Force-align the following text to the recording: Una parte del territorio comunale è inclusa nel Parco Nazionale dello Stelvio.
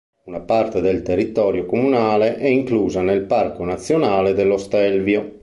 Una 0.23 0.39
parte 0.39 0.81
del 0.81 1.03
territorio 1.03 1.67
comunale 1.67 2.35
è 2.37 2.47
inclusa 2.47 3.03
nel 3.03 3.27
Parco 3.27 3.63
Nazionale 3.65 4.33
dello 4.33 4.57
Stelvio. 4.57 5.39